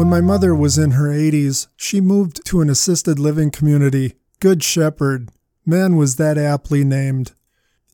When 0.00 0.08
my 0.08 0.22
mother 0.22 0.54
was 0.54 0.78
in 0.78 0.92
her 0.92 1.08
80s, 1.08 1.66
she 1.76 2.00
moved 2.00 2.42
to 2.46 2.62
an 2.62 2.70
assisted 2.70 3.18
living 3.18 3.50
community, 3.50 4.14
Good 4.40 4.64
Shepherd. 4.64 5.28
Man 5.66 5.96
was 5.96 6.16
that 6.16 6.38
aptly 6.38 6.84
named. 6.84 7.32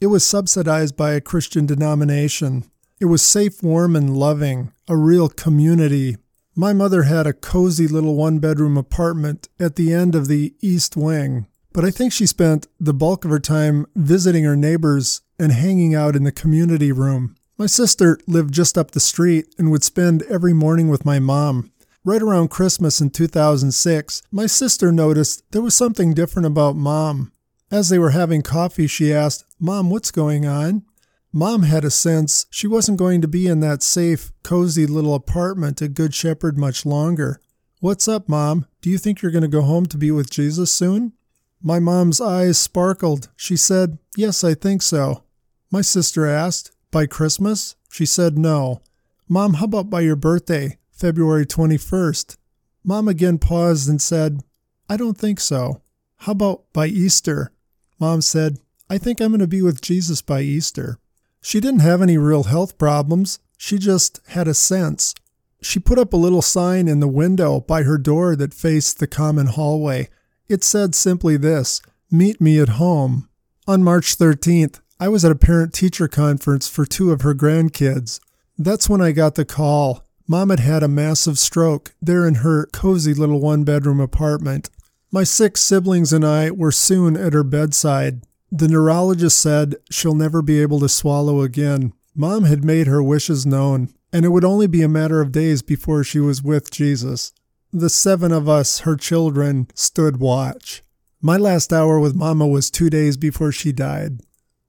It 0.01 0.07
was 0.07 0.25
subsidized 0.25 0.97
by 0.97 1.15
a 1.15 1.21
Christian 1.21 1.67
denomination. 1.67 2.63
It 3.01 3.07
was 3.07 3.23
safe, 3.23 3.61
warm, 3.61 3.97
and 3.97 4.17
loving, 4.17 4.73
a 4.87 4.97
real 4.97 5.29
community. 5.29 6.17
My 6.55 6.73
mother 6.73 7.03
had 7.03 7.27
a 7.27 7.33
cozy 7.33 7.89
little 7.89 8.15
one 8.15 8.39
bedroom 8.39 8.77
apartment 8.77 9.49
at 9.59 9.75
the 9.75 9.93
end 9.93 10.15
of 10.15 10.29
the 10.29 10.55
east 10.61 10.97
wing, 10.97 11.49
but 11.73 11.85
I 11.85 11.91
think 11.91 12.13
she 12.13 12.27
spent 12.27 12.69
the 12.79 12.95
bulk 12.95 13.25
of 13.25 13.33
her 13.33 13.41
time 13.41 13.85
visiting 13.97 14.45
her 14.45 14.55
neighbors 14.55 15.23
and 15.41 15.51
hanging 15.51 15.97
out 15.97 16.15
in 16.15 16.23
the 16.23 16.31
community 16.31 16.93
room. 16.93 17.35
My 17.59 17.67
sister 17.67 18.17
lived 18.29 18.55
just 18.55 18.79
up 18.79 18.93
the 18.93 19.01
street 19.01 19.53
and 19.59 19.73
would 19.73 19.83
spend 19.83 20.23
every 20.31 20.53
morning 20.53 20.89
with 20.89 21.05
my 21.05 21.19
mom. 21.19 21.73
Right 22.07 22.23
around 22.23 22.51
Christmas 22.51 23.01
in 23.01 23.11
2006, 23.11 24.23
my 24.31 24.47
sister 24.47 24.93
noticed 24.93 25.43
there 25.51 25.61
was 25.61 25.75
something 25.75 26.15
different 26.15 26.47
about 26.47 26.77
Mom. 26.77 27.33
As 27.69 27.89
they 27.89 27.99
were 27.99 28.11
having 28.11 28.43
coffee, 28.43 28.87
she 28.87 29.13
asked, 29.13 29.45
Mom, 29.59 29.91
what's 29.91 30.13
going 30.13 30.47
on? 30.47 30.85
Mom 31.33 31.65
had 31.65 31.85
a 31.85 31.91
sense 31.91 32.47
she 32.49 32.69
wasn't 32.69 33.01
going 33.01 33.23
to 33.23 33.27
be 33.27 33.49
in 33.49 33.59
that 33.59 33.83
safe, 33.83 34.31
cozy 34.45 34.87
little 34.87 35.17
apartment 35.17 35.83
at 35.83 35.95
Good 35.95 36.15
Shepherd 36.15 36.57
much 36.57 36.87
longer. 36.87 37.41
What's 37.81 38.07
up, 38.07 38.29
Mom? 38.29 38.67
Do 38.83 38.89
you 38.89 38.99
think 38.99 39.21
you're 39.21 39.33
going 39.33 39.43
to 39.43 39.49
go 39.49 39.63
home 39.63 39.87
to 39.87 39.99
be 39.99 40.13
with 40.13 40.31
Jesus 40.31 40.73
soon? 40.73 41.13
My 41.61 41.81
mom's 41.81 42.21
eyes 42.21 42.57
sparkled. 42.57 43.31
She 43.35 43.57
said, 43.57 43.99
Yes, 44.17 44.45
I 44.45 44.55
think 44.55 44.83
so. 44.83 45.25
My 45.73 45.81
sister 45.81 46.25
asked, 46.25 46.71
By 46.93 47.07
Christmas? 47.07 47.75
She 47.91 48.07
said, 48.07 48.39
No. 48.39 48.81
Mom, 49.29 49.55
how 49.55 49.65
about 49.65 49.91
by 49.91 50.03
your 50.03 50.15
birthday? 50.15 50.79
February 50.97 51.45
21st. 51.45 52.39
Mom 52.83 53.07
again 53.07 53.37
paused 53.37 53.87
and 53.87 54.01
said, 54.01 54.41
I 54.89 54.97
don't 54.97 55.19
think 55.19 55.41
so. 55.41 55.83
How 56.21 56.33
about 56.33 56.73
by 56.73 56.87
Easter? 56.87 57.53
Mom 57.99 58.23
said, 58.23 58.61
I 58.89 58.97
think 58.97 59.21
I'm 59.21 59.29
going 59.29 59.41
to 59.41 59.47
be 59.47 59.61
with 59.61 59.83
Jesus 59.83 60.23
by 60.23 60.41
Easter. 60.41 60.99
She 61.43 61.61
didn't 61.61 61.81
have 61.81 62.01
any 62.01 62.17
real 62.17 62.45
health 62.45 62.79
problems. 62.79 63.39
She 63.59 63.77
just 63.77 64.21
had 64.29 64.49
a 64.49 64.55
sense. 64.55 65.15
She 65.61 65.79
put 65.79 65.99
up 65.99 66.15
a 66.15 66.17
little 66.17 66.41
sign 66.41 66.89
in 66.89 67.01
the 67.01 67.09
window 67.09 67.61
by 67.61 67.83
her 67.83 67.99
door 67.99 68.35
that 68.35 68.55
faced 68.55 68.99
the 68.99 69.07
common 69.07 69.49
hallway. 69.49 70.09
It 70.49 70.65
said 70.65 70.95
simply 70.95 71.37
this 71.37 71.83
Meet 72.11 72.41
me 72.41 72.59
at 72.59 72.71
home. 72.71 73.29
On 73.67 73.85
March 73.85 74.17
13th, 74.17 74.81
I 74.99 75.09
was 75.09 75.27
at 75.27 75.33
a 75.33 75.37
parent 75.37 75.75
teacher 75.75 76.09
conference 76.09 76.69
for 76.69 76.87
two 76.87 77.13
of 77.13 77.21
her 77.21 77.35
grandkids. 77.35 78.19
That's 78.57 78.89
when 78.89 79.03
I 79.03 79.13
got 79.13 79.35
the 79.35 79.45
call. 79.45 80.06
Mom 80.29 80.51
had 80.51 80.61
had 80.61 80.83
a 80.83 80.89
massive 80.89 81.39
stroke 81.39 81.95
there 82.03 82.27
in 82.27 82.37
her 82.37 82.67
cozy 82.67 83.15
little 83.15 83.41
one 83.41 83.63
bedroom 83.63 84.01
apartment. 84.01 84.69
My 85.13 85.23
six 85.23 85.61
siblings 85.61 86.13
and 86.13 86.25
I 86.25 86.51
were 86.51 86.73
soon 86.73 87.17
at 87.17 87.33
her 87.33 87.45
bedside. 87.45 88.23
The 88.51 88.69
neurologist 88.69 89.39
said 89.39 89.77
she'll 89.91 90.15
never 90.15 90.43
be 90.43 90.61
able 90.61 90.81
to 90.81 90.89
swallow 90.89 91.43
again. 91.43 91.93
Mom 92.15 92.45
had 92.45 92.65
made 92.65 92.87
her 92.87 93.03
wishes 93.03 93.47
known, 93.47 93.93
and 94.13 94.25
it 94.25 94.31
would 94.31 94.45
only 94.45 94.67
be 94.67 94.83
a 94.83 94.89
matter 94.89 95.21
of 95.21 95.33
days 95.33 95.63
before 95.63 96.03
she 96.03 96.19
was 96.19 96.43
with 96.43 96.71
Jesus. 96.71 97.33
The 97.73 97.91
seven 97.91 98.33
of 98.33 98.49
us, 98.49 98.81
her 98.81 98.97
children, 98.97 99.69
stood 99.75 100.19
watch. 100.19 100.83
My 101.21 101.37
last 101.37 101.73
hour 101.73 102.01
with 102.01 102.15
Mama 102.15 102.47
was 102.47 102.71
two 102.71 102.91
days 102.91 103.17
before 103.17 103.53
she 103.53 103.73
died. 103.73 104.21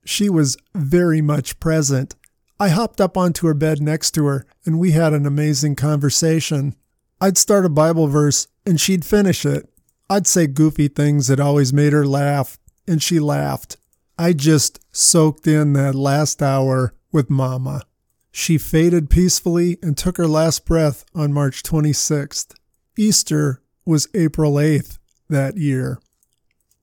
She 0.05 0.29
was 0.29 0.57
very 0.75 1.21
much 1.21 1.59
present. 1.59 2.15
I 2.59 2.69
hopped 2.69 2.99
up 2.99 3.15
onto 3.15 3.45
her 3.45 3.53
bed 3.53 3.81
next 3.81 4.11
to 4.11 4.25
her, 4.25 4.45
and 4.65 4.79
we 4.79 4.91
had 4.91 5.13
an 5.13 5.27
amazing 5.27 5.75
conversation. 5.75 6.75
I'd 7.21 7.37
start 7.37 7.65
a 7.65 7.69
Bible 7.69 8.07
verse, 8.07 8.47
and 8.65 8.81
she'd 8.81 9.05
finish 9.05 9.45
it. 9.45 9.69
I'd 10.09 10.25
say 10.25 10.47
goofy 10.47 10.87
things 10.87 11.27
that 11.27 11.39
always 11.39 11.71
made 11.71 11.93
her 11.93 12.05
laugh, 12.05 12.57
and 12.87 13.01
she 13.01 13.19
laughed. 13.19 13.77
I 14.17 14.33
just 14.33 14.79
soaked 14.91 15.45
in 15.45 15.73
that 15.73 15.93
last 15.93 16.41
hour 16.41 16.95
with 17.11 17.29
Mama. 17.29 17.83
She 18.31 18.57
faded 18.57 19.09
peacefully 19.09 19.77
and 19.83 19.95
took 19.95 20.17
her 20.17 20.27
last 20.27 20.65
breath 20.65 21.05
on 21.13 21.33
March 21.33 21.61
26th. 21.61 22.55
Easter 22.97 23.61
was 23.85 24.07
April 24.15 24.53
8th 24.53 24.97
that 25.29 25.57
year. 25.57 25.99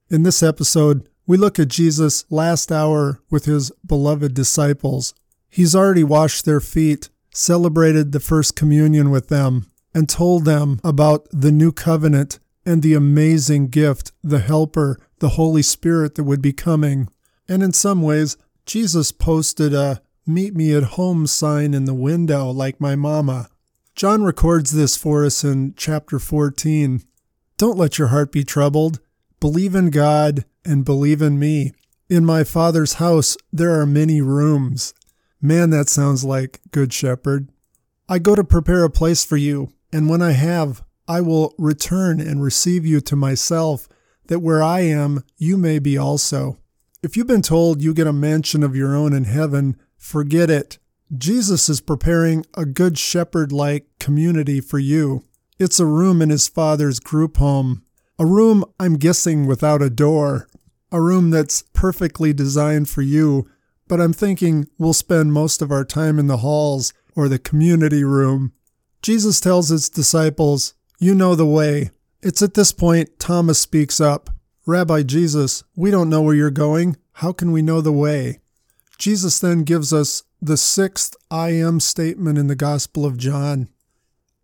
In 0.08 0.22
this 0.22 0.42
episode, 0.42 1.08
we 1.26 1.36
look 1.36 1.58
at 1.58 1.68
Jesus' 1.68 2.24
last 2.30 2.70
hour 2.70 3.20
with 3.30 3.46
his 3.46 3.72
beloved 3.84 4.34
disciples 4.34 5.14
He's 5.54 5.76
already 5.76 6.02
washed 6.02 6.44
their 6.44 6.58
feet, 6.58 7.10
celebrated 7.32 8.10
the 8.10 8.18
first 8.18 8.56
communion 8.56 9.10
with 9.10 9.28
them, 9.28 9.70
and 9.94 10.08
told 10.08 10.44
them 10.44 10.80
about 10.82 11.28
the 11.30 11.52
new 11.52 11.70
covenant 11.70 12.40
and 12.66 12.82
the 12.82 12.94
amazing 12.94 13.68
gift, 13.68 14.10
the 14.20 14.40
Helper, 14.40 14.98
the 15.20 15.28
Holy 15.38 15.62
Spirit 15.62 16.16
that 16.16 16.24
would 16.24 16.42
be 16.42 16.52
coming. 16.52 17.08
And 17.48 17.62
in 17.62 17.72
some 17.72 18.02
ways, 18.02 18.36
Jesus 18.66 19.12
posted 19.12 19.72
a 19.72 20.02
meet 20.26 20.56
me 20.56 20.74
at 20.74 20.98
home 20.98 21.24
sign 21.28 21.72
in 21.72 21.84
the 21.84 21.94
window 21.94 22.50
like 22.50 22.80
my 22.80 22.96
mama. 22.96 23.48
John 23.94 24.24
records 24.24 24.72
this 24.72 24.96
for 24.96 25.24
us 25.24 25.44
in 25.44 25.74
chapter 25.76 26.18
14. 26.18 27.00
Don't 27.58 27.78
let 27.78 27.96
your 27.96 28.08
heart 28.08 28.32
be 28.32 28.42
troubled. 28.42 28.98
Believe 29.38 29.76
in 29.76 29.90
God 29.90 30.46
and 30.64 30.84
believe 30.84 31.22
in 31.22 31.38
me. 31.38 31.74
In 32.08 32.24
my 32.24 32.42
Father's 32.42 32.94
house 32.94 33.36
there 33.52 33.78
are 33.80 33.86
many 33.86 34.20
rooms. 34.20 34.92
Man, 35.44 35.68
that 35.68 35.90
sounds 35.90 36.24
like 36.24 36.62
Good 36.70 36.90
Shepherd. 36.90 37.50
I 38.08 38.18
go 38.18 38.34
to 38.34 38.42
prepare 38.42 38.82
a 38.82 38.88
place 38.88 39.26
for 39.26 39.36
you, 39.36 39.74
and 39.92 40.08
when 40.08 40.22
I 40.22 40.30
have, 40.32 40.82
I 41.06 41.20
will 41.20 41.54
return 41.58 42.18
and 42.18 42.42
receive 42.42 42.86
you 42.86 43.02
to 43.02 43.14
myself, 43.14 43.86
that 44.28 44.38
where 44.38 44.62
I 44.62 44.80
am, 44.80 45.22
you 45.36 45.58
may 45.58 45.78
be 45.78 45.98
also. 45.98 46.56
If 47.02 47.14
you've 47.14 47.26
been 47.26 47.42
told 47.42 47.82
you 47.82 47.92
get 47.92 48.06
a 48.06 48.12
mansion 48.12 48.62
of 48.62 48.74
your 48.74 48.96
own 48.96 49.12
in 49.12 49.24
heaven, 49.24 49.76
forget 49.98 50.48
it. 50.48 50.78
Jesus 51.14 51.68
is 51.68 51.82
preparing 51.82 52.46
a 52.54 52.64
good 52.64 52.96
shepherd 52.96 53.52
like 53.52 53.84
community 54.00 54.62
for 54.62 54.78
you. 54.78 55.24
It's 55.58 55.78
a 55.78 55.84
room 55.84 56.22
in 56.22 56.30
his 56.30 56.48
father's 56.48 57.00
group 57.00 57.36
home. 57.36 57.84
A 58.18 58.24
room, 58.24 58.64
I'm 58.80 58.94
guessing, 58.94 59.44
without 59.44 59.82
a 59.82 59.90
door. 59.90 60.48
A 60.90 61.02
room 61.02 61.28
that's 61.28 61.64
perfectly 61.74 62.32
designed 62.32 62.88
for 62.88 63.02
you 63.02 63.46
but 63.88 64.00
I'm 64.00 64.12
thinking 64.12 64.68
we'll 64.78 64.92
spend 64.92 65.32
most 65.32 65.62
of 65.62 65.70
our 65.70 65.84
time 65.84 66.18
in 66.18 66.26
the 66.26 66.38
halls 66.38 66.92
or 67.14 67.28
the 67.28 67.38
community 67.38 68.04
room. 68.04 68.52
Jesus 69.02 69.40
tells 69.40 69.68
his 69.68 69.88
disciples, 69.88 70.74
You 70.98 71.14
know 71.14 71.34
the 71.34 71.46
way. 71.46 71.90
It's 72.22 72.42
at 72.42 72.54
this 72.54 72.72
point 72.72 73.18
Thomas 73.18 73.58
speaks 73.58 74.00
up 74.00 74.30
Rabbi 74.66 75.02
Jesus, 75.02 75.62
we 75.76 75.90
don't 75.90 76.08
know 76.08 76.22
where 76.22 76.34
you're 76.34 76.50
going. 76.50 76.96
How 77.12 77.32
can 77.32 77.52
we 77.52 77.60
know 77.60 77.82
the 77.82 77.92
way? 77.92 78.40
Jesus 78.96 79.38
then 79.38 79.62
gives 79.62 79.92
us 79.92 80.22
the 80.40 80.56
sixth 80.56 81.14
I 81.30 81.50
am 81.50 81.80
statement 81.80 82.38
in 82.38 82.46
the 82.46 82.54
Gospel 82.54 83.04
of 83.04 83.18
John 83.18 83.68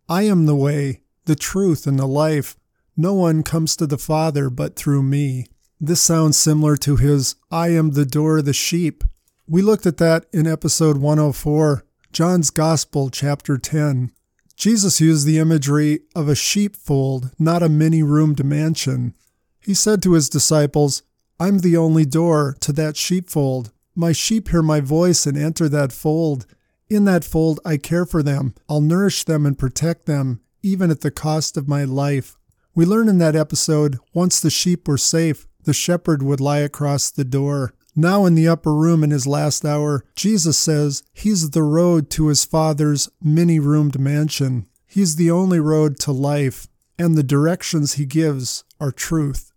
I 0.07 0.23
am 0.23 0.45
the 0.45 0.55
way, 0.55 1.01
the 1.25 1.35
truth, 1.35 1.87
and 1.87 1.97
the 1.97 2.05
life. 2.05 2.55
No 2.95 3.13
one 3.13 3.41
comes 3.41 3.75
to 3.77 3.87
the 3.87 3.97
Father 3.97 4.51
but 4.51 4.75
through 4.75 5.01
me. 5.01 5.47
This 5.79 6.01
sounds 6.01 6.37
similar 6.37 6.77
to 6.77 6.97
his 6.97 7.35
I 7.49 7.69
am 7.69 7.91
the 7.91 8.05
door 8.05 8.39
of 8.39 8.45
the 8.45 8.53
sheep 8.53 9.03
we 9.51 9.61
looked 9.61 9.85
at 9.85 9.97
that 9.97 10.25
in 10.31 10.47
episode 10.47 10.95
104, 10.95 11.83
John's 12.13 12.49
Gospel, 12.51 13.09
chapter 13.09 13.57
10. 13.57 14.13
Jesus 14.55 15.01
used 15.01 15.27
the 15.27 15.39
imagery 15.39 15.99
of 16.15 16.29
a 16.29 16.35
sheepfold, 16.35 17.31
not 17.37 17.61
a 17.61 17.67
many 17.67 18.01
roomed 18.01 18.45
mansion. 18.45 19.13
He 19.59 19.73
said 19.73 20.01
to 20.03 20.13
his 20.13 20.29
disciples, 20.29 21.03
I'm 21.37 21.59
the 21.59 21.75
only 21.75 22.05
door 22.05 22.55
to 22.61 22.71
that 22.71 22.95
sheepfold. 22.95 23.73
My 23.93 24.13
sheep 24.13 24.47
hear 24.47 24.61
my 24.61 24.79
voice 24.79 25.25
and 25.25 25.37
enter 25.37 25.67
that 25.67 25.91
fold. 25.91 26.45
In 26.89 27.03
that 27.03 27.25
fold, 27.25 27.59
I 27.65 27.75
care 27.75 28.05
for 28.05 28.23
them. 28.23 28.55
I'll 28.69 28.79
nourish 28.79 29.25
them 29.25 29.45
and 29.45 29.59
protect 29.59 30.05
them, 30.05 30.39
even 30.63 30.89
at 30.89 31.01
the 31.01 31.11
cost 31.11 31.57
of 31.57 31.67
my 31.67 31.83
life. 31.83 32.37
We 32.73 32.85
learn 32.85 33.09
in 33.09 33.17
that 33.17 33.35
episode 33.35 33.99
once 34.13 34.39
the 34.39 34.49
sheep 34.49 34.87
were 34.87 34.97
safe, 34.97 35.45
the 35.65 35.73
shepherd 35.73 36.23
would 36.23 36.39
lie 36.39 36.59
across 36.59 37.11
the 37.11 37.25
door. 37.25 37.73
Now, 37.95 38.25
in 38.25 38.35
the 38.35 38.47
upper 38.47 38.73
room 38.73 39.03
in 39.03 39.11
his 39.11 39.27
last 39.27 39.65
hour, 39.65 40.05
Jesus 40.15 40.57
says 40.57 41.03
he's 41.13 41.49
the 41.49 41.63
road 41.63 42.09
to 42.11 42.27
his 42.27 42.45
Father's 42.45 43.09
many 43.21 43.59
roomed 43.59 43.99
mansion. 43.99 44.67
He's 44.87 45.17
the 45.17 45.29
only 45.29 45.59
road 45.59 45.99
to 45.99 46.11
life, 46.11 46.67
and 46.97 47.17
the 47.17 47.23
directions 47.23 47.93
he 47.93 48.05
gives 48.05 48.63
are 48.79 48.91
truth. 48.91 49.51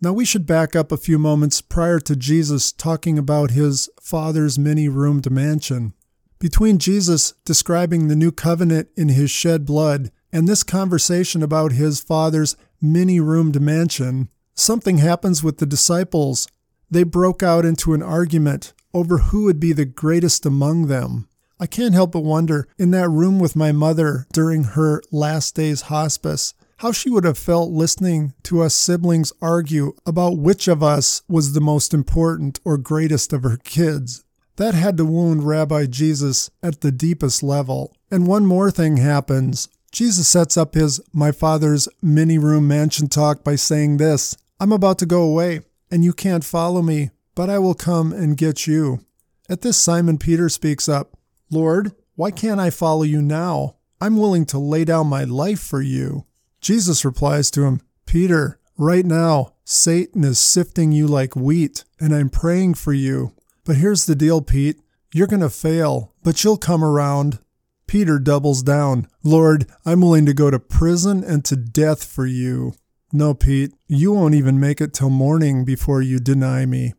Now, 0.00 0.12
we 0.12 0.24
should 0.24 0.46
back 0.46 0.76
up 0.76 0.90
a 0.90 0.96
few 0.96 1.18
moments 1.18 1.60
prior 1.60 1.98
to 2.00 2.16
Jesus 2.16 2.72
talking 2.72 3.18
about 3.18 3.52
his 3.52 3.88
Father's 4.00 4.58
many 4.58 4.88
roomed 4.88 5.30
mansion. 5.30 5.92
Between 6.38 6.78
Jesus 6.78 7.34
describing 7.44 8.06
the 8.06 8.16
new 8.16 8.30
covenant 8.30 8.88
in 8.96 9.08
his 9.08 9.30
shed 9.30 9.64
blood 9.64 10.12
and 10.32 10.46
this 10.46 10.62
conversation 10.62 11.42
about 11.42 11.72
his 11.72 12.00
Father's 12.00 12.56
many 12.80 13.18
roomed 13.18 13.60
mansion, 13.60 14.28
something 14.54 14.98
happens 14.98 15.42
with 15.42 15.58
the 15.58 15.66
disciples 15.66 16.46
they 16.90 17.02
broke 17.02 17.42
out 17.42 17.64
into 17.64 17.94
an 17.94 18.02
argument 18.02 18.72
over 18.94 19.18
who 19.18 19.44
would 19.44 19.60
be 19.60 19.72
the 19.72 19.84
greatest 19.84 20.46
among 20.46 20.86
them. 20.86 21.28
I 21.60 21.66
can't 21.66 21.94
help 21.94 22.12
but 22.12 22.20
wonder 22.20 22.68
in 22.78 22.92
that 22.92 23.08
room 23.08 23.38
with 23.38 23.56
my 23.56 23.72
mother 23.72 24.26
during 24.32 24.64
her 24.64 25.02
last 25.10 25.56
day's 25.56 25.82
hospice, 25.82 26.54
how 26.78 26.92
she 26.92 27.10
would 27.10 27.24
have 27.24 27.38
felt 27.38 27.70
listening 27.70 28.32
to 28.44 28.62
us 28.62 28.74
siblings 28.74 29.32
argue 29.42 29.94
about 30.06 30.38
which 30.38 30.68
of 30.68 30.82
us 30.82 31.22
was 31.28 31.52
the 31.52 31.60
most 31.60 31.92
important 31.92 32.60
or 32.64 32.78
greatest 32.78 33.32
of 33.32 33.42
her 33.42 33.58
kids. 33.64 34.24
That 34.56 34.74
had 34.74 34.96
to 34.96 35.04
wound 35.04 35.44
Rabbi 35.44 35.86
Jesus 35.86 36.50
at 36.62 36.80
the 36.80 36.92
deepest 36.92 37.42
level. 37.42 37.94
And 38.10 38.26
one 38.26 38.46
more 38.46 38.70
thing 38.70 38.96
happens. 38.96 39.68
Jesus 39.90 40.28
sets 40.28 40.56
up 40.56 40.74
his 40.74 41.00
My 41.12 41.32
Father's 41.32 41.88
mini 42.02 42.38
room 42.38 42.68
mansion 42.68 43.08
talk 43.08 43.42
by 43.42 43.56
saying 43.56 43.96
this 43.96 44.36
I'm 44.60 44.72
about 44.72 44.98
to 44.98 45.06
go 45.06 45.22
away, 45.22 45.60
and 45.90 46.04
you 46.04 46.12
can't 46.12 46.44
follow 46.44 46.82
me, 46.82 47.10
but 47.34 47.48
I 47.48 47.58
will 47.58 47.74
come 47.74 48.12
and 48.12 48.36
get 48.36 48.66
you. 48.66 49.00
At 49.48 49.62
this, 49.62 49.76
Simon 49.76 50.18
Peter 50.18 50.48
speaks 50.48 50.88
up 50.88 51.16
Lord, 51.50 51.92
why 52.14 52.30
can't 52.30 52.60
I 52.60 52.70
follow 52.70 53.04
you 53.04 53.22
now? 53.22 53.76
I'm 54.00 54.16
willing 54.16 54.44
to 54.46 54.58
lay 54.58 54.84
down 54.84 55.06
my 55.06 55.24
life 55.24 55.60
for 55.60 55.80
you. 55.80 56.26
Jesus 56.60 57.04
replies 57.04 57.50
to 57.52 57.62
him, 57.64 57.80
Peter, 58.06 58.58
right 58.76 59.04
now, 59.04 59.54
Satan 59.64 60.24
is 60.24 60.38
sifting 60.38 60.92
you 60.92 61.06
like 61.06 61.36
wheat, 61.36 61.84
and 62.00 62.14
I'm 62.14 62.30
praying 62.30 62.74
for 62.74 62.92
you. 62.92 63.32
But 63.64 63.76
here's 63.76 64.06
the 64.06 64.14
deal, 64.14 64.40
Pete. 64.40 64.80
You're 65.12 65.26
going 65.26 65.40
to 65.40 65.50
fail, 65.50 66.14
but 66.22 66.42
you'll 66.44 66.58
come 66.58 66.84
around. 66.84 67.38
Peter 67.86 68.18
doubles 68.18 68.62
down. 68.62 69.08
Lord, 69.22 69.66
I'm 69.84 70.00
willing 70.00 70.26
to 70.26 70.34
go 70.34 70.50
to 70.50 70.58
prison 70.58 71.24
and 71.24 71.44
to 71.46 71.56
death 71.56 72.04
for 72.04 72.26
you. 72.26 72.74
No, 73.12 73.32
Pete, 73.32 73.72
you 73.86 74.12
won't 74.12 74.34
even 74.34 74.60
make 74.60 74.82
it 74.82 74.92
till 74.92 75.08
morning 75.08 75.64
before 75.64 76.02
you 76.02 76.18
deny 76.18 76.66
me. 76.66 76.92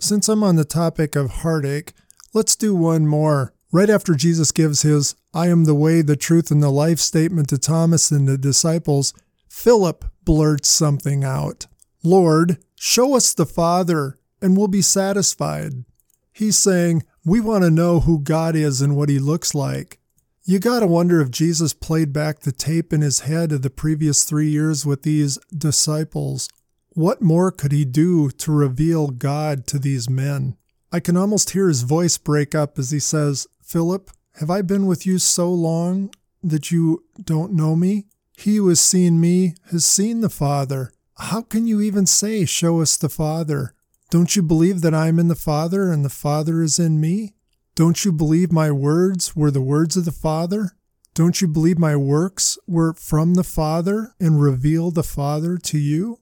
Since 0.00 0.28
I'm 0.28 0.44
on 0.44 0.54
the 0.54 0.64
topic 0.64 1.16
of 1.16 1.30
heartache, 1.42 1.92
let's 2.32 2.54
do 2.54 2.74
one 2.74 3.06
more. 3.06 3.52
Right 3.72 3.90
after 3.90 4.14
Jesus 4.14 4.52
gives 4.52 4.82
his 4.82 5.16
I 5.34 5.48
am 5.48 5.64
the 5.64 5.74
way, 5.74 6.02
the 6.02 6.16
truth, 6.16 6.52
and 6.52 6.62
the 6.62 6.70
life 6.70 7.00
statement 7.00 7.48
to 7.48 7.58
Thomas 7.58 8.12
and 8.12 8.28
the 8.28 8.38
disciples, 8.38 9.12
Philip 9.48 10.04
blurts 10.24 10.68
something 10.68 11.24
out 11.24 11.66
Lord, 12.04 12.58
show 12.76 13.16
us 13.16 13.34
the 13.34 13.46
Father, 13.46 14.20
and 14.40 14.56
we'll 14.56 14.68
be 14.68 14.82
satisfied. 14.82 15.84
He's 16.32 16.56
saying, 16.56 17.02
We 17.24 17.40
want 17.40 17.64
to 17.64 17.70
know 17.70 18.00
who 18.00 18.20
God 18.20 18.54
is 18.54 18.80
and 18.80 18.94
what 18.94 19.08
he 19.08 19.18
looks 19.18 19.52
like. 19.52 19.98
You 20.48 20.60
got 20.60 20.78
to 20.78 20.86
wonder 20.86 21.20
if 21.20 21.32
Jesus 21.32 21.74
played 21.74 22.12
back 22.12 22.38
the 22.38 22.52
tape 22.52 22.92
in 22.92 23.00
his 23.00 23.20
head 23.20 23.50
of 23.50 23.62
the 23.62 23.68
previous 23.68 24.22
three 24.22 24.48
years 24.48 24.86
with 24.86 25.02
these 25.02 25.38
disciples. 25.52 26.48
What 26.90 27.20
more 27.20 27.50
could 27.50 27.72
he 27.72 27.84
do 27.84 28.30
to 28.30 28.52
reveal 28.52 29.08
God 29.08 29.66
to 29.66 29.80
these 29.80 30.08
men? 30.08 30.56
I 30.92 31.00
can 31.00 31.16
almost 31.16 31.50
hear 31.50 31.66
his 31.66 31.82
voice 31.82 32.16
break 32.16 32.54
up 32.54 32.78
as 32.78 32.92
he 32.92 33.00
says, 33.00 33.48
Philip, 33.60 34.08
have 34.34 34.48
I 34.48 34.62
been 34.62 34.86
with 34.86 35.04
you 35.04 35.18
so 35.18 35.50
long 35.50 36.14
that 36.44 36.70
you 36.70 37.02
don't 37.20 37.52
know 37.52 37.74
me? 37.74 38.06
He 38.36 38.58
who 38.58 38.68
has 38.68 38.80
seen 38.80 39.20
me 39.20 39.56
has 39.72 39.84
seen 39.84 40.20
the 40.20 40.30
Father. 40.30 40.92
How 41.18 41.42
can 41.42 41.66
you 41.66 41.80
even 41.80 42.06
say, 42.06 42.44
Show 42.44 42.80
us 42.80 42.96
the 42.96 43.08
Father? 43.08 43.74
Don't 44.10 44.36
you 44.36 44.42
believe 44.42 44.82
that 44.82 44.94
I 44.94 45.08
am 45.08 45.18
in 45.18 45.26
the 45.26 45.34
Father 45.34 45.90
and 45.90 46.04
the 46.04 46.08
Father 46.08 46.62
is 46.62 46.78
in 46.78 47.00
me? 47.00 47.34
Don't 47.76 48.06
you 48.06 48.10
believe 48.10 48.52
my 48.52 48.70
words 48.70 49.36
were 49.36 49.50
the 49.50 49.60
words 49.60 49.98
of 49.98 50.06
the 50.06 50.10
Father? 50.10 50.70
Don't 51.12 51.42
you 51.42 51.46
believe 51.46 51.78
my 51.78 51.94
works 51.94 52.56
were 52.66 52.94
from 52.94 53.34
the 53.34 53.44
Father 53.44 54.14
and 54.18 54.40
reveal 54.40 54.90
the 54.90 55.02
Father 55.02 55.58
to 55.58 55.78
you? 55.78 56.18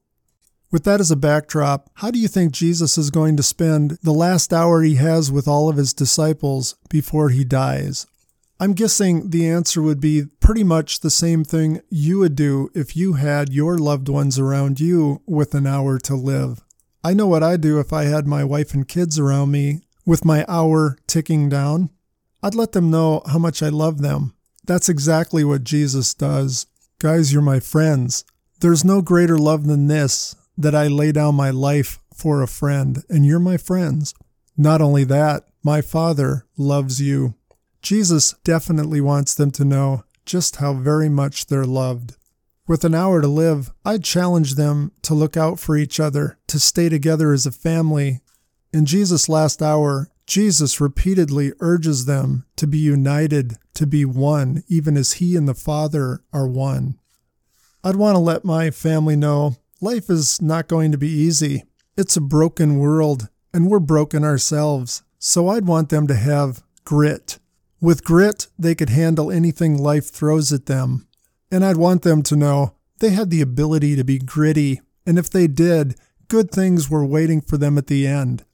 With 0.72 0.82
that 0.82 0.98
as 0.98 1.12
a 1.12 1.16
backdrop, 1.16 1.90
how 1.94 2.10
do 2.10 2.18
you 2.18 2.26
think 2.26 2.50
Jesus 2.50 2.98
is 2.98 3.12
going 3.12 3.36
to 3.36 3.44
spend 3.44 3.98
the 4.02 4.10
last 4.10 4.52
hour 4.52 4.82
he 4.82 4.96
has 4.96 5.30
with 5.30 5.46
all 5.46 5.68
of 5.68 5.76
his 5.76 5.94
disciples 5.94 6.74
before 6.90 7.28
he 7.28 7.44
dies? 7.44 8.08
I'm 8.58 8.72
guessing 8.72 9.30
the 9.30 9.48
answer 9.48 9.80
would 9.80 10.00
be 10.00 10.24
pretty 10.40 10.64
much 10.64 11.00
the 11.00 11.10
same 11.10 11.44
thing 11.44 11.82
you 11.88 12.18
would 12.18 12.34
do 12.34 12.68
if 12.74 12.96
you 12.96 13.12
had 13.12 13.52
your 13.52 13.78
loved 13.78 14.08
ones 14.08 14.40
around 14.40 14.80
you 14.80 15.22
with 15.24 15.54
an 15.54 15.68
hour 15.68 16.00
to 16.00 16.16
live. 16.16 16.64
I 17.04 17.14
know 17.14 17.28
what 17.28 17.44
I'd 17.44 17.60
do 17.60 17.78
if 17.78 17.92
I 17.92 18.06
had 18.06 18.26
my 18.26 18.42
wife 18.42 18.74
and 18.74 18.88
kids 18.88 19.20
around 19.20 19.52
me 19.52 19.82
with 20.06 20.24
my 20.24 20.44
hour 20.48 20.96
ticking 21.06 21.48
down, 21.48 21.90
I'd 22.42 22.54
let 22.54 22.72
them 22.72 22.90
know 22.90 23.22
how 23.26 23.38
much 23.38 23.62
I 23.62 23.68
love 23.68 24.00
them. 24.02 24.34
That's 24.66 24.88
exactly 24.88 25.44
what 25.44 25.64
Jesus 25.64 26.14
does. 26.14 26.66
Guys, 26.98 27.32
you're 27.32 27.42
my 27.42 27.60
friends. 27.60 28.24
There's 28.60 28.84
no 28.84 29.02
greater 29.02 29.38
love 29.38 29.66
than 29.66 29.88
this 29.88 30.36
that 30.56 30.74
I 30.74 30.86
lay 30.86 31.12
down 31.12 31.34
my 31.34 31.50
life 31.50 31.98
for 32.14 32.42
a 32.42 32.48
friend, 32.48 33.02
and 33.08 33.26
you're 33.26 33.40
my 33.40 33.56
friends. 33.56 34.14
Not 34.56 34.80
only 34.80 35.04
that, 35.04 35.44
my 35.62 35.80
Father 35.80 36.46
loves 36.56 37.00
you. 37.00 37.34
Jesus 37.82 38.34
definitely 38.44 39.00
wants 39.00 39.34
them 39.34 39.50
to 39.52 39.64
know 39.64 40.04
just 40.24 40.56
how 40.56 40.74
very 40.74 41.08
much 41.08 41.46
they're 41.46 41.66
loved. 41.66 42.16
With 42.66 42.84
an 42.84 42.94
hour 42.94 43.20
to 43.20 43.28
live, 43.28 43.70
I'd 43.84 44.04
challenge 44.04 44.54
them 44.54 44.92
to 45.02 45.12
look 45.12 45.36
out 45.36 45.58
for 45.58 45.76
each 45.76 46.00
other, 46.00 46.38
to 46.46 46.58
stay 46.58 46.88
together 46.88 47.32
as 47.32 47.44
a 47.44 47.52
family, 47.52 48.20
in 48.74 48.86
Jesus' 48.86 49.28
last 49.28 49.62
hour, 49.62 50.08
Jesus 50.26 50.80
repeatedly 50.80 51.52
urges 51.60 52.06
them 52.06 52.44
to 52.56 52.66
be 52.66 52.78
united, 52.78 53.56
to 53.74 53.86
be 53.86 54.04
one, 54.04 54.64
even 54.68 54.96
as 54.96 55.14
He 55.14 55.36
and 55.36 55.46
the 55.46 55.54
Father 55.54 56.24
are 56.32 56.48
one. 56.48 56.98
I'd 57.84 57.96
want 57.96 58.16
to 58.16 58.20
let 58.20 58.44
my 58.44 58.70
family 58.70 59.14
know 59.14 59.56
life 59.80 60.10
is 60.10 60.42
not 60.42 60.66
going 60.66 60.90
to 60.90 60.98
be 60.98 61.08
easy. 61.08 61.64
It's 61.96 62.16
a 62.16 62.20
broken 62.20 62.78
world, 62.78 63.28
and 63.52 63.70
we're 63.70 63.78
broken 63.78 64.24
ourselves. 64.24 65.02
So 65.18 65.48
I'd 65.48 65.66
want 65.66 65.90
them 65.90 66.08
to 66.08 66.14
have 66.16 66.64
grit. 66.84 67.38
With 67.80 68.04
grit, 68.04 68.48
they 68.58 68.74
could 68.74 68.90
handle 68.90 69.30
anything 69.30 69.78
life 69.78 70.08
throws 70.08 70.52
at 70.52 70.66
them. 70.66 71.06
And 71.50 71.64
I'd 71.64 71.76
want 71.76 72.02
them 72.02 72.22
to 72.24 72.36
know 72.36 72.74
they 72.98 73.10
had 73.10 73.30
the 73.30 73.40
ability 73.40 73.94
to 73.94 74.04
be 74.04 74.18
gritty, 74.18 74.80
and 75.06 75.18
if 75.18 75.30
they 75.30 75.46
did, 75.46 75.94
good 76.26 76.50
things 76.50 76.90
were 76.90 77.04
waiting 77.04 77.40
for 77.40 77.56
them 77.56 77.78
at 77.78 77.86
the 77.86 78.06
end. 78.06 78.44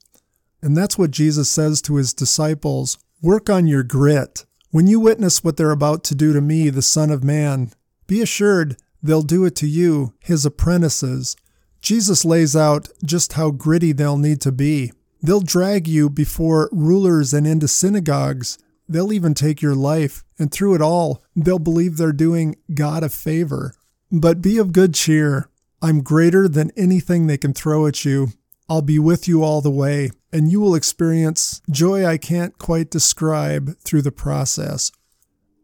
And 0.61 0.77
that's 0.77 0.97
what 0.97 1.11
Jesus 1.11 1.49
says 1.49 1.81
to 1.83 1.95
his 1.95 2.13
disciples 2.13 2.97
work 3.21 3.49
on 3.49 3.67
your 3.67 3.83
grit. 3.83 4.45
When 4.71 4.87
you 4.87 4.99
witness 4.99 5.43
what 5.43 5.57
they're 5.57 5.71
about 5.71 6.03
to 6.05 6.15
do 6.15 6.33
to 6.33 6.41
me, 6.41 6.69
the 6.69 6.81
Son 6.81 7.11
of 7.11 7.23
Man, 7.23 7.71
be 8.07 8.21
assured 8.21 8.77
they'll 9.03 9.21
do 9.21 9.45
it 9.45 9.55
to 9.57 9.67
you, 9.67 10.13
his 10.19 10.45
apprentices. 10.45 11.35
Jesus 11.81 12.23
lays 12.23 12.55
out 12.55 12.89
just 13.03 13.33
how 13.33 13.51
gritty 13.51 13.91
they'll 13.91 14.17
need 14.17 14.39
to 14.41 14.51
be. 14.51 14.91
They'll 15.21 15.41
drag 15.41 15.87
you 15.87 16.09
before 16.09 16.69
rulers 16.71 17.33
and 17.33 17.45
into 17.45 17.67
synagogues. 17.67 18.57
They'll 18.87 19.13
even 19.13 19.33
take 19.33 19.61
your 19.61 19.75
life, 19.75 20.23
and 20.39 20.51
through 20.51 20.75
it 20.75 20.81
all, 20.81 21.23
they'll 21.35 21.59
believe 21.59 21.97
they're 21.97 22.11
doing 22.11 22.55
God 22.73 23.03
a 23.03 23.09
favor. 23.09 23.73
But 24.11 24.41
be 24.41 24.57
of 24.57 24.73
good 24.73 24.93
cheer. 24.93 25.49
I'm 25.81 26.01
greater 26.01 26.47
than 26.47 26.71
anything 26.75 27.27
they 27.27 27.37
can 27.37 27.53
throw 27.53 27.87
at 27.87 28.03
you. 28.03 28.29
I'll 28.71 28.81
be 28.81 28.99
with 28.99 29.27
you 29.27 29.43
all 29.43 29.59
the 29.59 29.69
way, 29.69 30.11
and 30.31 30.49
you 30.49 30.61
will 30.61 30.75
experience 30.75 31.61
joy 31.69 32.05
I 32.05 32.17
can't 32.17 32.57
quite 32.57 32.89
describe 32.89 33.77
through 33.79 34.03
the 34.03 34.13
process. 34.13 34.93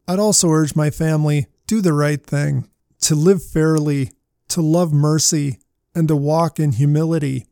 I'd 0.09 0.19
also 0.19 0.49
urge 0.49 0.75
my 0.75 0.89
family 0.89 1.47
do 1.67 1.79
the 1.79 1.93
right 1.93 2.21
thing, 2.21 2.67
to 3.03 3.15
live 3.15 3.41
fairly, 3.41 4.11
to 4.49 4.61
love 4.61 4.91
mercy, 4.91 5.59
and 5.95 6.09
to 6.09 6.17
walk 6.17 6.59
in 6.59 6.73
humility. 6.73 7.45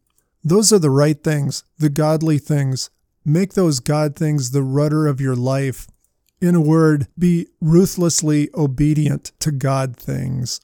Those 0.44 0.74
are 0.74 0.80
the 0.80 0.90
right 0.90 1.24
things, 1.24 1.64
the 1.80 1.90
godly 1.90 2.38
things. 2.38 2.90
Make 3.24 3.54
those 3.54 3.80
God 3.80 4.18
things 4.18 4.52
the 4.52 4.62
rudder 4.62 5.08
of 5.08 5.22
your 5.22 5.38
life. 5.38 5.88
In 6.42 6.56
a 6.56 6.60
word, 6.60 7.08
be 7.18 7.48
ruthlessly 7.62 8.50
obedient 8.56 9.32
to 9.40 9.54
God 9.54 9.96
things. 9.96 10.60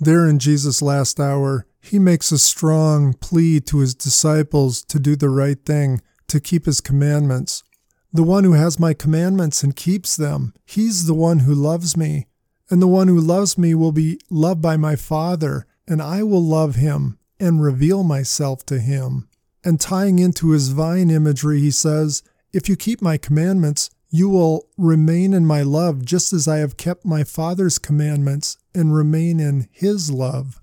There 0.00 0.26
in 0.26 0.38
Jesus' 0.38 0.80
last 0.80 1.20
hour, 1.20 1.66
he 1.84 1.98
makes 1.98 2.32
a 2.32 2.38
strong 2.38 3.12
plea 3.12 3.60
to 3.60 3.78
his 3.80 3.94
disciples 3.94 4.82
to 4.82 4.98
do 4.98 5.16
the 5.16 5.28
right 5.28 5.62
thing, 5.66 6.00
to 6.28 6.40
keep 6.40 6.64
his 6.64 6.80
commandments. 6.80 7.62
The 8.10 8.22
one 8.22 8.44
who 8.44 8.52
has 8.52 8.80
my 8.80 8.94
commandments 8.94 9.62
and 9.62 9.76
keeps 9.76 10.16
them, 10.16 10.54
he's 10.64 11.04
the 11.04 11.14
one 11.14 11.40
who 11.40 11.54
loves 11.54 11.94
me. 11.94 12.26
And 12.70 12.80
the 12.80 12.86
one 12.86 13.08
who 13.08 13.20
loves 13.20 13.58
me 13.58 13.74
will 13.74 13.92
be 13.92 14.18
loved 14.30 14.62
by 14.62 14.78
my 14.78 14.96
Father, 14.96 15.66
and 15.86 16.00
I 16.00 16.22
will 16.22 16.42
love 16.42 16.76
him 16.76 17.18
and 17.38 17.62
reveal 17.62 18.02
myself 18.02 18.64
to 18.66 18.78
him. 18.78 19.28
And 19.62 19.78
tying 19.78 20.18
into 20.18 20.50
his 20.50 20.70
vine 20.70 21.10
imagery, 21.10 21.60
he 21.60 21.70
says, 21.70 22.22
If 22.50 22.66
you 22.66 22.76
keep 22.76 23.02
my 23.02 23.18
commandments, 23.18 23.90
you 24.08 24.30
will 24.30 24.68
remain 24.78 25.34
in 25.34 25.44
my 25.44 25.60
love, 25.60 26.02
just 26.02 26.32
as 26.32 26.48
I 26.48 26.58
have 26.58 26.78
kept 26.78 27.04
my 27.04 27.24
Father's 27.24 27.78
commandments 27.78 28.56
and 28.74 28.94
remain 28.94 29.38
in 29.38 29.68
his 29.70 30.10
love. 30.10 30.62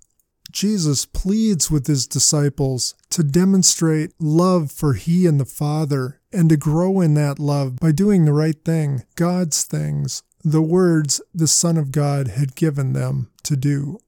Jesus 0.52 1.06
pleads 1.06 1.72
with 1.72 1.88
his 1.88 2.06
disciples 2.08 2.96
to 3.10 3.24
demonstrate 3.24 4.14
love 4.20 4.72
for 4.72 4.94
he 4.94 5.26
and 5.26 5.40
the 5.40 5.46
Father 5.46 6.20
and 6.32 6.50
to 6.50 6.58
grow 6.58 7.02
in 7.02 7.14
that 7.16 7.40
love 7.40 7.78
by 7.78 7.92
doing 7.92 8.26
the 8.26 8.34
right 8.34 8.64
thing, 8.64 9.04
God's 9.16 9.64
things, 9.64 10.24
the 10.44 10.62
words 10.62 11.22
the 11.34 11.48
Son 11.48 11.78
of 11.78 11.92
God 11.92 12.30
had 12.30 12.56
given 12.56 12.94
them 12.94 13.32
to 13.44 13.56
do. 13.56 14.00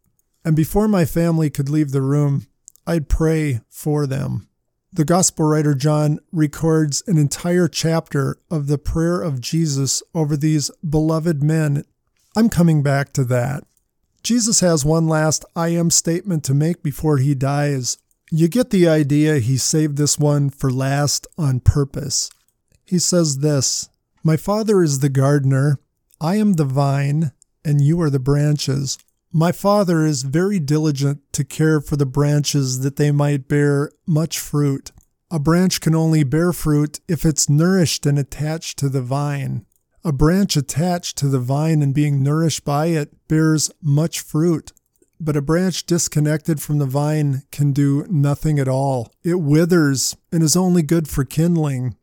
And 0.45 0.55
before 0.55 0.87
my 0.87 1.05
family 1.05 1.49
could 1.49 1.69
leave 1.69 1.91
the 1.91 2.01
room, 2.01 2.47
I'd 2.85 3.09
pray 3.09 3.61
for 3.69 4.05
them. 4.05 4.47
The 4.91 5.05
Gospel 5.05 5.45
writer 5.45 5.73
John 5.73 6.19
records 6.31 7.01
an 7.07 7.17
entire 7.17 7.67
chapter 7.67 8.37
of 8.51 8.67
the 8.67 8.77
prayer 8.77 9.21
of 9.21 9.41
Jesus 9.41 10.03
over 10.13 10.37
these 10.37 10.69
beloved 10.87 11.41
men. 11.41 11.83
I'm 12.35 12.49
coming 12.49 12.83
back 12.83 13.13
to 13.13 13.23
that. 13.25 13.63
Jesus 14.23 14.61
has 14.61 14.85
one 14.85 15.07
last 15.09 15.43
I 15.53 15.69
am 15.69 15.89
statement 15.89 16.45
to 16.45 16.53
make 16.53 16.81
before 16.81 17.17
he 17.17 17.35
dies. 17.35 17.97
You 18.31 18.47
get 18.47 18.69
the 18.69 18.87
idea 18.87 19.39
he 19.39 19.57
saved 19.57 19.97
this 19.97 20.17
one 20.17 20.49
for 20.49 20.71
last 20.71 21.27
on 21.37 21.59
purpose. 21.59 22.29
He 22.85 22.99
says 22.99 23.39
this 23.39 23.89
My 24.23 24.37
Father 24.37 24.81
is 24.81 24.99
the 24.99 25.09
gardener, 25.09 25.77
I 26.21 26.37
am 26.37 26.53
the 26.53 26.63
vine, 26.63 27.33
and 27.65 27.81
you 27.81 27.99
are 28.01 28.09
the 28.09 28.17
branches. 28.17 28.97
My 29.33 29.51
Father 29.51 30.05
is 30.05 30.23
very 30.23 30.59
diligent 30.59 31.21
to 31.33 31.43
care 31.43 31.81
for 31.81 31.97
the 31.97 32.05
branches 32.05 32.79
that 32.79 32.95
they 32.95 33.11
might 33.11 33.49
bear 33.49 33.91
much 34.07 34.39
fruit. 34.39 34.91
A 35.31 35.39
branch 35.39 35.81
can 35.81 35.95
only 35.95 36.23
bear 36.23 36.53
fruit 36.53 37.01
if 37.09 37.25
it's 37.25 37.49
nourished 37.49 38.05
and 38.05 38.17
attached 38.17 38.79
to 38.79 38.87
the 38.87 39.01
vine. 39.01 39.65
A 40.05 40.11
branch 40.11 40.57
attached 40.57 41.17
to 41.19 41.29
the 41.29 41.39
vine 41.39 41.81
and 41.81 41.93
being 41.93 42.21
nourished 42.21 42.65
by 42.65 42.87
it 42.87 43.15
bears 43.29 43.71
much 43.81 44.19
fruit, 44.19 44.73
but 45.17 45.37
a 45.37 45.41
branch 45.41 45.85
disconnected 45.85 46.61
from 46.61 46.79
the 46.79 46.85
vine 46.85 47.43
can 47.51 47.71
do 47.71 48.05
nothing 48.09 48.59
at 48.59 48.67
all. 48.67 49.13
It 49.23 49.35
withers 49.35 50.17
and 50.29 50.43
is 50.43 50.57
only 50.57 50.81
good 50.81 51.07
for 51.07 51.23
kindling. 51.23 51.95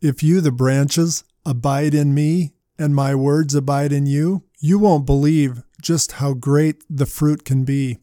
If 0.00 0.22
you, 0.22 0.40
the 0.40 0.52
branches, 0.52 1.24
abide 1.44 1.94
in 1.94 2.14
me, 2.14 2.52
and 2.78 2.94
my 2.94 3.16
words 3.16 3.56
abide 3.56 3.92
in 3.92 4.06
you, 4.06 4.44
you 4.60 4.78
won't 4.78 5.04
believe 5.04 5.64
just 5.82 6.12
how 6.12 6.34
great 6.34 6.84
the 6.88 7.06
fruit 7.06 7.44
can 7.44 7.64
be. 7.64 7.98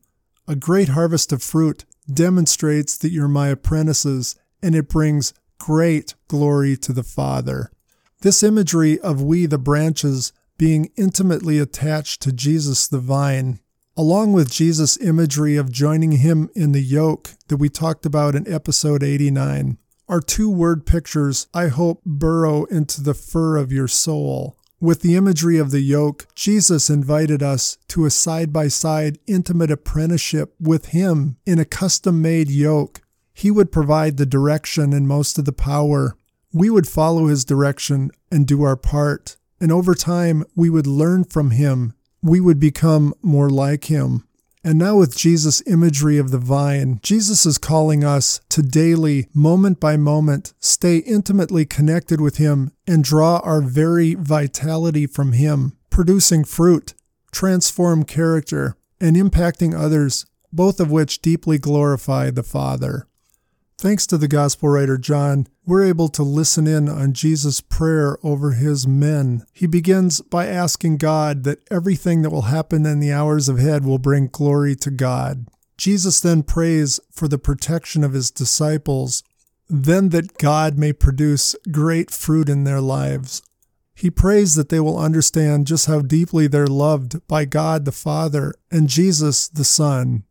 A 0.50 0.56
great 0.58 0.90
harvest 0.90 1.32
of 1.32 1.42
fruit 1.42 1.86
demonstrates 2.14 2.98
that 2.98 3.12
you're 3.12 3.30
my 3.30 3.48
apprentices, 3.48 4.36
and 4.62 4.76
it 4.76 4.90
brings 4.90 5.34
great 5.60 6.14
glory 6.28 6.76
to 6.76 6.92
the 6.92 7.04
Father. 7.04 7.72
This 8.25 8.41
imagery 8.41 9.00
of 9.01 9.22
we, 9.22 9.46
the 9.46 9.60
branches, 9.60 10.34
being 10.58 10.89
intimately 10.96 11.60
attached 11.60 12.24
to 12.24 12.32
Jesus, 12.32 12.88
the 12.88 12.98
vine, 12.98 13.60
along 13.96 14.34
with 14.34 14.51
Jesus' 14.51 14.98
imagery 14.98 15.58
of 15.58 15.72
joining 15.72 16.13
him 16.13 16.50
in 16.55 16.72
the 16.72 16.82
yoke 16.82 17.34
that 17.50 17.58
we 17.58 17.70
talked 17.70 18.03
about 18.03 18.34
in 18.34 18.51
episode 18.51 19.03
89, 19.03 19.77
are 20.10 20.22
two 20.22 20.50
word 20.50 20.88
pictures 20.88 21.46
I 21.53 21.67
hope 21.67 22.01
burrow 22.03 22.63
into 22.63 23.03
the 23.03 23.13
fur 23.13 23.58
of 23.58 23.72
your 23.72 23.88
soul. 23.88 24.58
With 24.79 25.03
the 25.03 25.15
imagery 25.15 25.60
of 25.60 25.70
the 25.70 25.82
yoke, 25.82 26.25
Jesus 26.34 26.89
invited 26.89 27.44
us 27.44 27.77
to 27.89 28.05
a 28.05 28.10
side 28.10 28.51
by 28.51 28.70
side 28.70 29.20
intimate 29.27 29.70
apprenticeship 29.70 30.55
with 30.60 30.88
Him 30.88 31.38
in 31.46 31.60
a 31.60 31.63
custom 31.63 32.24
made 32.24 32.50
yoke. 32.50 33.03
He 33.36 33.51
would 33.51 33.72
provide 33.72 34.17
the 34.17 34.25
direction 34.25 34.94
and 34.94 35.08
most 35.08 35.38
of 35.38 35.46
the 35.46 35.53
power, 35.53 36.17
we 36.56 36.70
would 36.70 36.88
follow 36.88 37.28
his 37.28 37.44
direction 37.44 38.10
and 38.32 38.48
do 38.48 38.64
our 38.64 38.78
part. 38.78 39.36
And 39.60 39.74
over 39.74 39.94
time, 39.94 40.46
we 40.56 40.70
would 40.70 40.88
learn 40.88 41.26
from 41.26 41.52
him. 41.52 41.94
We 42.24 42.40
would 42.40 42.62
become 42.62 43.14
more 43.22 43.50
like 43.50 43.86
him. 43.86 44.26
And 44.64 44.80
now, 44.80 44.96
with 44.96 45.16
Jesus' 45.16 45.62
imagery 45.68 46.18
of 46.18 46.32
the 46.32 46.40
vine, 46.40 47.00
Jesus 47.04 47.46
is 47.46 47.60
calling 47.60 48.04
us 48.04 48.40
to 48.50 48.64
daily, 48.64 49.28
moment 49.32 49.80
by 49.80 49.96
moment, 49.96 50.54
stay 50.60 50.98
intimately 50.98 51.66
connected 51.66 52.20
with 52.20 52.38
Him 52.38 52.72
and 52.88 53.04
draw 53.04 53.38
our 53.44 53.62
very 53.62 54.16
vitality 54.16 55.06
from 55.06 55.34
Him, 55.34 55.78
producing 55.92 56.44
fruit, 56.44 56.96
transform 57.32 58.06
character, 58.06 58.76
and 59.00 59.16
impacting 59.16 59.80
others, 59.80 60.26
both 60.52 60.80
of 60.80 60.90
which 60.90 61.22
deeply 61.22 61.60
glorify 61.60 62.32
the 62.32 62.42
Father. 62.42 63.08
Thanks 63.77 64.08
to 64.08 64.17
the 64.17 64.29
gospel 64.29 64.70
writer 64.70 64.98
John, 64.98 65.48
we're 65.65 65.84
able 65.84 66.08
to 66.10 66.24
listen 66.24 66.65
in 66.65 66.88
on 66.88 67.12
Jesus' 67.12 67.60
prayer 67.60 68.17
over 68.24 68.51
his 68.51 68.88
men. 68.88 69.46
He 69.51 69.67
begins 69.67 70.22
by 70.22 70.48
asking 70.48 70.98
God 70.98 71.44
that 71.44 71.60
everything 71.70 72.22
that 72.22 72.29
will 72.29 72.44
happen 72.44 72.86
in 72.86 73.01
the 73.01 73.12
hours 73.12 73.50
ahead 73.50 73.84
will 73.84 73.98
bring 73.98 74.27
glory 74.27 74.77
to 74.77 74.91
God. 74.91 75.50
Jesus 75.77 76.22
then 76.22 76.44
prays 76.44 77.01
for 77.12 77.27
the 77.27 77.38
protection 77.38 78.05
of 78.05 78.13
his 78.13 78.32
disciples, 78.32 79.24
then 79.67 80.08
that 80.10 80.38
God 80.38 80.77
may 80.77 80.94
produce 80.94 81.53
great 81.70 82.12
fruit 82.12 82.48
in 82.48 82.63
their 82.63 82.82
lives. 82.82 83.41
He 83.94 84.10
prays 84.10 84.55
that 84.55 84.70
they 84.70 84.79
will 84.79 84.98
understand 84.98 85.67
just 85.67 85.88
how 85.88 86.00
deeply 86.00 86.48
they're 86.48 86.65
loved 86.65 87.27
by 87.27 87.44
God 87.44 87.84
the 87.84 87.91
Father 87.91 88.53
and 88.72 88.88
Jesus 88.88 89.50
the 89.50 89.65
Son. 89.65 90.24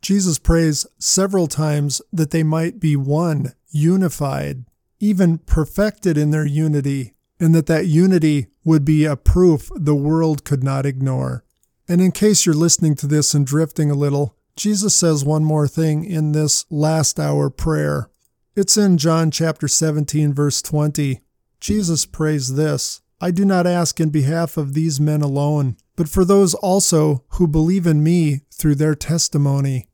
Jesus 0.00 0.38
prays 0.38 0.86
several 0.98 1.46
times 1.46 2.00
that 2.12 2.30
they 2.30 2.42
might 2.42 2.80
be 2.80 2.96
one, 2.96 3.52
unified, 3.70 4.64
even 5.00 5.38
perfected 5.38 6.16
in 6.16 6.30
their 6.30 6.46
unity, 6.46 7.14
and 7.40 7.54
that 7.54 7.66
that 7.66 7.86
unity 7.86 8.46
would 8.64 8.84
be 8.84 9.04
a 9.04 9.16
proof 9.16 9.70
the 9.74 9.94
world 9.94 10.44
could 10.44 10.62
not 10.62 10.86
ignore. 10.86 11.44
And 11.88 12.00
in 12.00 12.12
case 12.12 12.44
you're 12.44 12.54
listening 12.54 12.94
to 12.96 13.06
this 13.06 13.32
and 13.34 13.46
drifting 13.46 13.90
a 13.90 13.94
little, 13.94 14.36
Jesus 14.56 14.94
says 14.94 15.24
one 15.24 15.44
more 15.44 15.68
thing 15.68 16.04
in 16.04 16.32
this 16.32 16.66
last 16.68 17.18
hour 17.18 17.48
prayer. 17.48 18.10
It's 18.56 18.76
in 18.76 18.98
John 18.98 19.30
chapter 19.30 19.68
17 19.68 20.34
verse 20.34 20.60
20. 20.60 21.20
Jesus 21.60 22.06
prays 22.06 22.54
this, 22.56 23.00
I 23.20 23.30
do 23.30 23.44
not 23.44 23.66
ask 23.66 24.00
in 24.00 24.10
behalf 24.10 24.56
of 24.56 24.74
these 24.74 25.00
men 25.00 25.22
alone, 25.22 25.76
but 25.96 26.08
for 26.08 26.24
those 26.24 26.54
also 26.54 27.24
who 27.30 27.48
believe 27.48 27.86
in 27.86 28.02
me 28.02 28.42
through 28.52 28.76
their 28.76 28.94
testimony. 28.94 29.87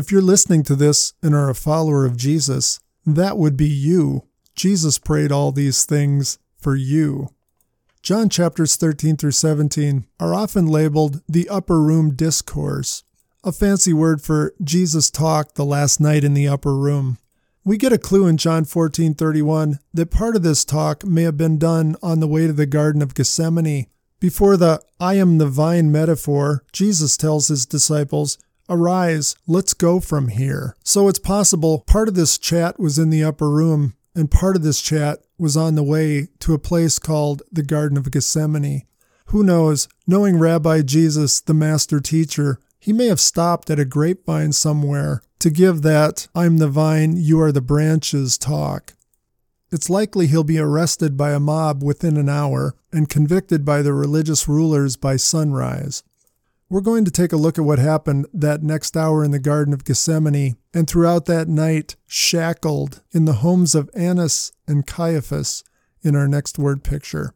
If 0.00 0.10
you're 0.10 0.22
listening 0.22 0.62
to 0.62 0.76
this 0.76 1.12
and 1.22 1.34
are 1.34 1.50
a 1.50 1.54
follower 1.54 2.06
of 2.06 2.16
Jesus, 2.16 2.80
that 3.04 3.36
would 3.36 3.54
be 3.54 3.68
you. 3.68 4.22
Jesus 4.54 4.96
prayed 4.96 5.30
all 5.30 5.52
these 5.52 5.84
things 5.84 6.38
for 6.56 6.74
you. 6.74 7.28
John 8.00 8.30
chapters 8.30 8.76
13 8.76 9.18
through 9.18 9.32
17 9.32 10.06
are 10.18 10.34
often 10.34 10.66
labeled 10.66 11.20
the 11.28 11.50
upper 11.50 11.82
room 11.82 12.14
discourse, 12.14 13.04
a 13.44 13.52
fancy 13.52 13.92
word 13.92 14.22
for 14.22 14.54
Jesus' 14.64 15.10
talk 15.10 15.52
the 15.52 15.66
last 15.66 16.00
night 16.00 16.24
in 16.24 16.32
the 16.32 16.48
upper 16.48 16.74
room. 16.74 17.18
We 17.62 17.76
get 17.76 17.92
a 17.92 17.98
clue 17.98 18.26
in 18.26 18.38
John 18.38 18.64
14:31 18.64 19.80
that 19.92 20.10
part 20.10 20.34
of 20.34 20.42
this 20.42 20.64
talk 20.64 21.04
may 21.04 21.24
have 21.24 21.36
been 21.36 21.58
done 21.58 21.94
on 22.02 22.20
the 22.20 22.26
way 22.26 22.46
to 22.46 22.54
the 22.54 22.64
garden 22.64 23.02
of 23.02 23.12
Gethsemane 23.12 23.86
before 24.20 24.58
the 24.58 24.82
I 25.00 25.14
am 25.14 25.38
the 25.38 25.46
vine 25.46 25.90
metaphor, 25.90 26.62
Jesus 26.72 27.16
tells 27.16 27.48
his 27.48 27.64
disciples, 27.64 28.36
Arise, 28.70 29.34
let's 29.48 29.74
go 29.74 29.98
from 29.98 30.28
here. 30.28 30.76
So 30.84 31.08
it's 31.08 31.18
possible 31.18 31.80
part 31.88 32.08
of 32.08 32.14
this 32.14 32.38
chat 32.38 32.78
was 32.78 32.98
in 32.98 33.10
the 33.10 33.24
upper 33.24 33.50
room, 33.50 33.94
and 34.14 34.30
part 34.30 34.54
of 34.54 34.62
this 34.62 34.80
chat 34.80 35.18
was 35.36 35.56
on 35.56 35.74
the 35.74 35.82
way 35.82 36.28
to 36.38 36.54
a 36.54 36.58
place 36.58 37.00
called 37.00 37.42
the 37.50 37.64
Garden 37.64 37.98
of 37.98 38.10
Gethsemane. 38.10 38.86
Who 39.26 39.42
knows, 39.42 39.88
knowing 40.06 40.38
Rabbi 40.38 40.82
Jesus, 40.82 41.40
the 41.40 41.54
master 41.54 41.98
teacher, 41.98 42.60
he 42.78 42.92
may 42.92 43.06
have 43.06 43.20
stopped 43.20 43.70
at 43.70 43.80
a 43.80 43.84
grapevine 43.84 44.52
somewhere 44.52 45.22
to 45.40 45.50
give 45.50 45.82
that 45.82 46.28
I'm 46.34 46.58
the 46.58 46.68
vine, 46.68 47.16
you 47.16 47.40
are 47.40 47.50
the 47.50 47.60
branches 47.60 48.38
talk. 48.38 48.94
It's 49.72 49.90
likely 49.90 50.26
he'll 50.26 50.44
be 50.44 50.58
arrested 50.58 51.16
by 51.16 51.32
a 51.32 51.40
mob 51.40 51.82
within 51.82 52.16
an 52.16 52.28
hour 52.28 52.74
and 52.92 53.08
convicted 53.08 53.64
by 53.64 53.82
the 53.82 53.92
religious 53.92 54.48
rulers 54.48 54.96
by 54.96 55.16
sunrise. 55.16 56.02
We're 56.72 56.80
going 56.82 57.04
to 57.04 57.10
take 57.10 57.32
a 57.32 57.36
look 57.36 57.58
at 57.58 57.64
what 57.64 57.80
happened 57.80 58.26
that 58.32 58.62
next 58.62 58.96
hour 58.96 59.24
in 59.24 59.32
the 59.32 59.40
Garden 59.40 59.74
of 59.74 59.84
Gethsemane 59.84 60.56
and 60.72 60.86
throughout 60.86 61.26
that 61.26 61.48
night, 61.48 61.96
shackled 62.06 63.02
in 63.10 63.24
the 63.24 63.42
homes 63.42 63.74
of 63.74 63.90
Annas 63.92 64.52
and 64.68 64.86
Caiaphas 64.86 65.64
in 66.02 66.14
our 66.14 66.28
next 66.28 66.60
word 66.60 66.84
picture. 66.84 67.34